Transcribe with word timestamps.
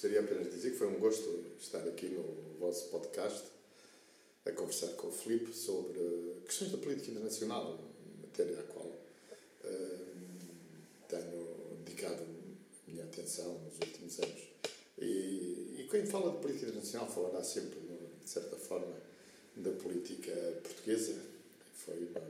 gostaria 0.00 0.20
apenas 0.20 0.46
de 0.46 0.54
dizer 0.54 0.70
que 0.70 0.78
foi 0.78 0.86
um 0.86 0.98
gosto 0.98 1.44
estar 1.60 1.86
aqui 1.86 2.06
no 2.06 2.22
vosso 2.58 2.88
podcast 2.88 3.44
a 4.46 4.52
conversar 4.52 4.88
com 4.94 5.08
o 5.08 5.12
Filipe 5.12 5.52
sobre 5.52 6.00
eh, 6.00 6.46
questões 6.46 6.72
da 6.72 6.78
política 6.78 7.10
internacional, 7.10 7.78
matéria 8.22 8.60
à 8.60 8.62
qual 8.62 8.86
uh, 8.86 10.06
tenho 11.06 11.76
dedicado 11.84 12.22
a 12.22 12.90
minha 12.90 13.04
atenção 13.04 13.58
nos 13.58 13.74
últimos 13.74 14.18
anos. 14.20 14.40
E, 14.96 15.76
e 15.80 15.88
quem 15.90 16.06
fala 16.06 16.30
de 16.32 16.38
política 16.38 16.68
internacional 16.68 17.06
falará 17.06 17.44
sempre, 17.44 17.78
de 18.24 18.30
certa 18.30 18.56
forma, 18.56 18.96
da 19.54 19.70
política 19.72 20.32
portuguesa. 20.62 21.12
que 21.12 21.84
Foi 21.84 21.96
uma 21.96 22.20